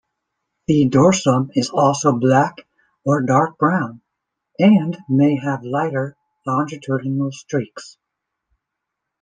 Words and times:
The 0.65 0.89
dorsum 0.89 1.51
is 1.53 1.69
also 1.69 2.11
black 2.11 2.67
or 3.05 3.21
dark 3.21 3.59
brown, 3.59 4.01
and 4.57 4.97
may 5.07 5.35
have 5.35 5.63
lighter 5.63 6.15
longitudinal 6.47 7.31
streaks. 7.31 7.97